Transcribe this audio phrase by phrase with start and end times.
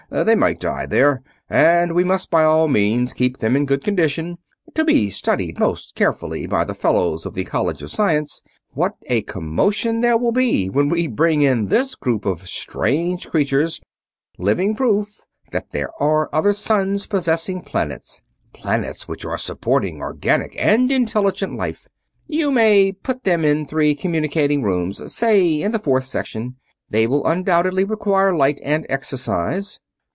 [0.13, 4.39] They might die there, and we must by all means keep them in good condition,
[4.75, 8.41] to be studied most carefully by the fellows of the College of Science.
[8.73, 13.79] What a commotion there will be when we bring in this group of strange creatures,
[14.37, 15.21] living proof
[15.53, 18.21] that there are other suns possessing planets;
[18.51, 21.87] planets which are supporting organic and intelligent life!
[22.27, 26.57] You may put them in three communicating rooms, say in the fourth section
[26.89, 29.79] they will undoubtedly require light and exercise.